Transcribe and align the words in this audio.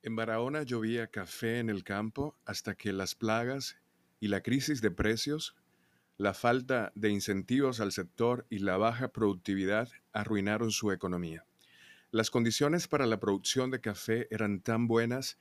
En 0.00 0.14
Barahona 0.14 0.62
llovía 0.62 1.08
café 1.08 1.58
en 1.58 1.70
el 1.70 1.82
campo 1.82 2.38
hasta 2.44 2.76
que 2.76 2.92
las 2.92 3.16
plagas 3.16 3.76
y 4.20 4.28
la 4.28 4.42
crisis 4.42 4.80
de 4.80 4.92
precios, 4.92 5.56
la 6.16 6.34
falta 6.34 6.92
de 6.94 7.10
incentivos 7.10 7.80
al 7.80 7.90
sector 7.90 8.46
y 8.48 8.60
la 8.60 8.76
baja 8.76 9.08
productividad 9.08 9.88
arruinaron 10.12 10.70
su 10.70 10.92
economía. 10.92 11.44
Las 12.12 12.30
condiciones 12.30 12.86
para 12.86 13.06
la 13.06 13.18
producción 13.18 13.72
de 13.72 13.80
café 13.80 14.28
eran 14.30 14.60
tan 14.60 14.86
buenas 14.86 15.36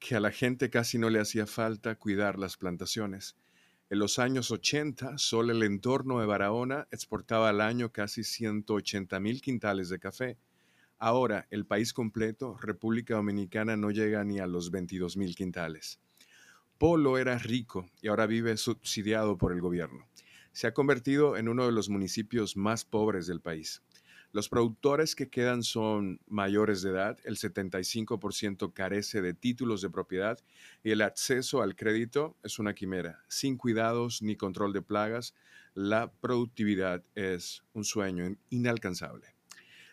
que 0.00 0.16
a 0.16 0.20
la 0.20 0.32
gente 0.32 0.70
casi 0.70 0.98
no 0.98 1.08
le 1.08 1.20
hacía 1.20 1.46
falta 1.46 1.94
cuidar 1.94 2.36
las 2.36 2.56
plantaciones. 2.56 3.36
En 3.90 4.00
los 4.00 4.18
años 4.18 4.50
80, 4.50 5.18
solo 5.18 5.52
el 5.52 5.62
entorno 5.62 6.18
de 6.18 6.26
Barahona 6.26 6.88
exportaba 6.90 7.48
al 7.48 7.60
año 7.60 7.92
casi 7.92 8.24
180 8.24 9.20
mil 9.20 9.40
quintales 9.40 9.88
de 9.88 10.00
café 10.00 10.38
Ahora, 11.02 11.46
el 11.50 11.64
país 11.64 11.94
completo, 11.94 12.58
República 12.60 13.14
Dominicana, 13.14 13.74
no 13.74 13.90
llega 13.90 14.22
ni 14.22 14.38
a 14.38 14.46
los 14.46 14.70
22 14.70 15.16
mil 15.16 15.34
quintales. 15.34 15.98
Polo 16.76 17.16
era 17.16 17.38
rico 17.38 17.88
y 18.02 18.08
ahora 18.08 18.26
vive 18.26 18.54
subsidiado 18.58 19.38
por 19.38 19.52
el 19.52 19.62
gobierno. 19.62 20.06
Se 20.52 20.66
ha 20.66 20.74
convertido 20.74 21.38
en 21.38 21.48
uno 21.48 21.64
de 21.64 21.72
los 21.72 21.88
municipios 21.88 22.54
más 22.54 22.84
pobres 22.84 23.26
del 23.26 23.40
país. 23.40 23.82
Los 24.32 24.50
productores 24.50 25.14
que 25.14 25.30
quedan 25.30 25.62
son 25.62 26.20
mayores 26.26 26.82
de 26.82 26.90
edad, 26.90 27.18
el 27.24 27.38
75% 27.38 28.74
carece 28.74 29.22
de 29.22 29.32
títulos 29.32 29.80
de 29.80 29.88
propiedad 29.88 30.38
y 30.84 30.90
el 30.90 31.00
acceso 31.00 31.62
al 31.62 31.76
crédito 31.76 32.36
es 32.42 32.58
una 32.58 32.74
quimera. 32.74 33.24
Sin 33.26 33.56
cuidados 33.56 34.20
ni 34.20 34.36
control 34.36 34.74
de 34.74 34.82
plagas, 34.82 35.32
la 35.72 36.12
productividad 36.12 37.02
es 37.14 37.64
un 37.72 37.84
sueño 37.84 38.36
inalcanzable. 38.50 39.39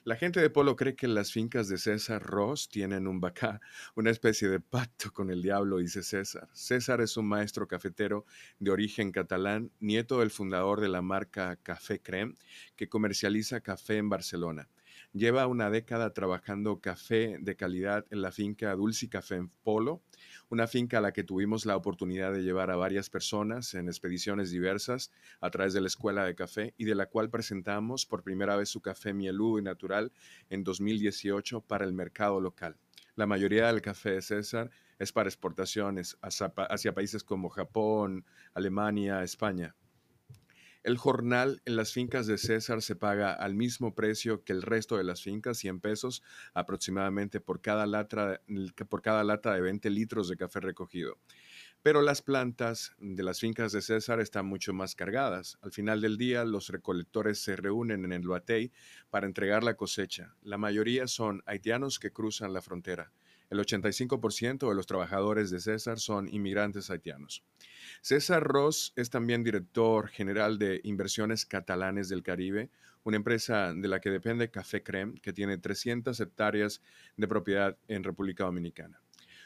La 0.07 0.15
gente 0.15 0.39
de 0.39 0.49
Polo 0.49 0.77
cree 0.77 0.95
que 0.95 1.05
las 1.05 1.33
fincas 1.33 1.67
de 1.67 1.77
César 1.77 2.23
Ross 2.23 2.69
tienen 2.69 3.07
un 3.07 3.19
bacá, 3.19 3.59
una 3.93 4.09
especie 4.09 4.47
de 4.47 4.61
pacto 4.61 5.11
con 5.11 5.29
el 5.29 5.41
diablo, 5.41 5.79
dice 5.79 6.01
César. 6.01 6.47
César 6.53 7.01
es 7.01 7.17
un 7.17 7.27
maestro 7.27 7.67
cafetero 7.67 8.25
de 8.57 8.71
origen 8.71 9.11
catalán, 9.11 9.69
nieto 9.81 10.21
del 10.21 10.31
fundador 10.31 10.79
de 10.79 10.87
la 10.87 11.01
marca 11.01 11.57
Café 11.57 12.01
Creme, 12.01 12.35
que 12.77 12.87
comercializa 12.87 13.59
café 13.59 13.97
en 13.97 14.07
Barcelona. 14.07 14.69
Lleva 15.13 15.47
una 15.47 15.69
década 15.69 16.13
trabajando 16.13 16.79
café 16.79 17.37
de 17.39 17.55
calidad 17.55 18.05
en 18.09 18.21
la 18.21 18.31
finca 18.31 18.75
Dulce 18.75 19.09
Café 19.09 19.35
en 19.35 19.49
Polo, 19.49 20.01
una 20.49 20.67
finca 20.67 20.99
a 20.99 21.01
la 21.01 21.13
que 21.13 21.23
tuvimos 21.23 21.65
la 21.65 21.75
oportunidad 21.75 22.33
de 22.33 22.43
llevar 22.43 22.71
a 22.71 22.75
varias 22.75 23.09
personas 23.09 23.73
en 23.73 23.87
expediciones 23.87 24.51
diversas 24.51 25.11
a 25.41 25.49
través 25.49 25.73
de 25.73 25.81
la 25.81 25.87
Escuela 25.87 26.25
de 26.25 26.35
Café 26.35 26.73
y 26.77 26.85
de 26.85 26.95
la 26.95 27.07
cual 27.07 27.29
presentamos 27.29 28.05
por 28.05 28.23
primera 28.23 28.55
vez 28.55 28.69
su 28.69 28.81
café 28.81 29.13
mieludo 29.13 29.59
y 29.59 29.61
natural 29.61 30.11
en 30.49 30.63
2018 30.63 31.61
para 31.61 31.85
el 31.85 31.93
mercado 31.93 32.39
local. 32.39 32.77
La 33.15 33.25
mayoría 33.25 33.67
del 33.67 33.81
café 33.81 34.11
de 34.11 34.21
César 34.21 34.69
es 34.99 35.11
para 35.11 35.29
exportaciones 35.29 36.17
hacia 36.21 36.93
países 36.93 37.23
como 37.23 37.49
Japón, 37.49 38.25
Alemania, 38.53 39.23
España. 39.23 39.75
El 40.87 40.95
jornal 40.95 41.61
en 41.65 41.75
las 41.75 41.91
fincas 41.91 42.27
de 42.27 42.37
César 42.37 42.81
se 42.81 42.95
paga 42.95 43.33
al 43.33 43.55
mismo 43.55 43.93
precio 43.93 44.45
que 44.45 44.53
el 44.53 44.61
resto 44.61 44.95
de 44.95 45.03
las 45.03 45.21
fincas, 45.21 45.57
100 45.57 45.81
pesos 45.81 46.23
aproximadamente 46.53 47.41
por 47.41 47.59
cada, 47.59 47.85
lata, 47.85 48.39
por 48.87 49.01
cada 49.01 49.25
lata 49.25 49.53
de 49.53 49.59
20 49.59 49.89
litros 49.89 50.29
de 50.29 50.37
café 50.37 50.61
recogido. 50.61 51.17
Pero 51.83 52.01
las 52.01 52.21
plantas 52.21 52.93
de 52.99 53.21
las 53.21 53.41
fincas 53.41 53.73
de 53.73 53.81
César 53.81 54.21
están 54.21 54.45
mucho 54.45 54.71
más 54.71 54.95
cargadas. 54.95 55.57
Al 55.61 55.73
final 55.73 55.99
del 55.99 56.17
día, 56.17 56.45
los 56.45 56.69
recolectores 56.69 57.39
se 57.39 57.57
reúnen 57.57 58.05
en 58.05 58.13
el 58.13 58.21
Luatey 58.21 58.71
para 59.09 59.27
entregar 59.27 59.65
la 59.65 59.75
cosecha. 59.75 60.35
La 60.41 60.57
mayoría 60.57 61.07
son 61.07 61.43
haitianos 61.47 61.99
que 61.99 62.13
cruzan 62.13 62.53
la 62.53 62.61
frontera. 62.61 63.11
El 63.49 63.59
85% 63.59 64.67
de 64.67 64.75
los 64.75 64.87
trabajadores 64.87 65.49
de 65.49 65.59
César 65.59 65.99
son 65.99 66.27
inmigrantes 66.33 66.89
haitianos. 66.89 67.43
César 68.01 68.43
Ross 68.43 68.93
es 68.95 69.09
también 69.09 69.43
director 69.43 70.09
general 70.09 70.59
de 70.59 70.81
Inversiones 70.83 71.45
Catalanes 71.45 72.09
del 72.09 72.23
Caribe, 72.23 72.69
una 73.03 73.17
empresa 73.17 73.73
de 73.73 73.87
la 73.87 74.01
que 74.01 74.09
depende 74.09 74.51
Café 74.51 74.83
Creme, 74.83 75.19
que 75.21 75.31
tiene 75.31 75.57
300 75.57 76.19
hectáreas 76.19 76.81
de 77.15 77.27
propiedad 77.27 77.77
en 77.87 78.03
República 78.03 78.43
Dominicana. 78.43 79.01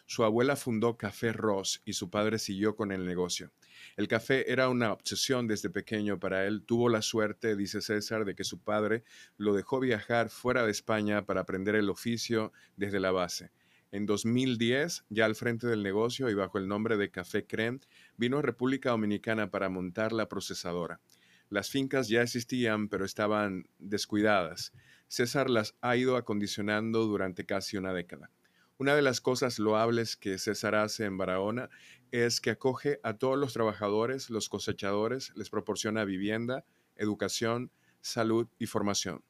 Su 0.07 0.23
abuela 0.23 0.55
fundó 0.55 0.97
Café 0.97 1.31
Ross 1.31 1.81
y 1.85 1.93
su 1.93 2.09
padre 2.09 2.39
siguió 2.39 2.75
con 2.75 2.91
el 2.91 3.05
negocio. 3.05 3.51
El 3.95 4.07
café 4.07 4.51
era 4.51 4.67
una 4.67 4.91
obsesión 4.91 5.47
desde 5.47 5.69
pequeño 5.69 6.19
para 6.19 6.45
él. 6.45 6.63
Tuvo 6.65 6.89
la 6.89 7.01
suerte, 7.01 7.55
dice 7.55 7.81
César, 7.81 8.25
de 8.25 8.35
que 8.35 8.43
su 8.43 8.59
padre 8.59 9.03
lo 9.37 9.53
dejó 9.53 9.79
viajar 9.79 10.29
fuera 10.29 10.65
de 10.65 10.71
España 10.71 11.25
para 11.25 11.41
aprender 11.41 11.75
el 11.75 11.89
oficio 11.89 12.51
desde 12.75 12.99
la 12.99 13.11
base. 13.11 13.51
En 13.91 14.05
2010, 14.05 15.03
ya 15.09 15.25
al 15.25 15.35
frente 15.35 15.67
del 15.67 15.83
negocio 15.83 16.29
y 16.29 16.33
bajo 16.33 16.57
el 16.57 16.67
nombre 16.69 16.95
de 16.95 17.11
Café 17.11 17.45
Creme, 17.45 17.81
vino 18.15 18.37
a 18.37 18.41
República 18.41 18.91
Dominicana 18.91 19.51
para 19.51 19.67
montar 19.67 20.13
la 20.13 20.29
procesadora. 20.29 21.01
Las 21.49 21.69
fincas 21.69 22.07
ya 22.07 22.21
existían, 22.21 22.87
pero 22.87 23.03
estaban 23.03 23.67
descuidadas. 23.79 24.71
César 25.09 25.49
las 25.49 25.75
ha 25.81 25.97
ido 25.97 26.15
acondicionando 26.15 27.05
durante 27.05 27.45
casi 27.45 27.75
una 27.75 27.91
década. 27.91 28.31
Una 28.77 28.95
de 28.95 29.01
las 29.01 29.19
cosas 29.19 29.59
loables 29.59 30.15
que 30.15 30.37
César 30.37 30.73
hace 30.75 31.03
en 31.03 31.17
Barahona 31.17 31.69
es 32.11 32.39
que 32.39 32.51
acoge 32.51 33.01
a 33.03 33.17
todos 33.17 33.37
los 33.37 33.51
trabajadores, 33.51 34.29
los 34.29 34.47
cosechadores, 34.47 35.33
les 35.35 35.49
proporciona 35.49 36.05
vivienda, 36.05 36.63
educación, 36.95 37.71
salud 37.99 38.47
y 38.57 38.67
formación. 38.67 39.21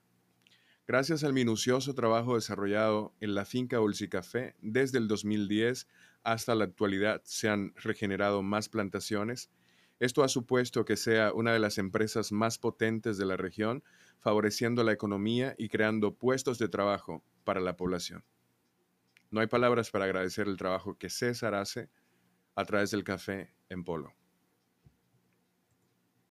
Gracias 0.88 1.24
al 1.24 1.34
minucioso 1.34 1.94
trabajo 1.94 2.36
desarrollado 2.36 3.14
en 3.20 3.36
la 3.36 3.46
finca 3.46 3.78
Café 4.10 4.56
desde 4.62 4.98
el 4.98 5.08
2010 5.08 5.88
hasta 6.24 6.56
la 6.56 6.66
actualidad 6.66 7.22
se 7.24 7.50
han 7.50 7.74
regenerado 7.76 8.42
más 8.42 8.68
plantaciones. 8.68 9.52
Esto 10.00 10.24
ha 10.24 10.28
supuesto 10.28 10.84
que 10.84 10.98
sea 10.98 11.34
una 11.34 11.54
de 11.54 11.60
las 11.60 11.78
empresas 11.78 12.32
más 12.32 12.58
potentes 12.58 13.18
de 13.18 13.26
la 13.26 13.38
región, 13.38 13.84
favoreciendo 14.20 14.84
la 14.84 14.92
economía 14.92 15.56
y 15.58 15.70
creando 15.70 16.16
puestos 16.16 16.58
de 16.58 16.68
trabajo 16.68 17.24
para 17.44 17.62
la 17.62 17.78
población. 17.78 18.24
No 19.30 19.40
hay 19.40 19.48
palabras 19.48 19.92
para 19.92 20.06
agradecer 20.06 20.48
el 20.48 20.58
trabajo 20.58 20.98
que 20.98 21.10
César 21.10 21.54
hace 21.54 21.90
a 22.56 22.66
través 22.66 22.92
del 22.92 23.04
café 23.04 23.54
en 23.70 23.84
Polo. 23.84 24.14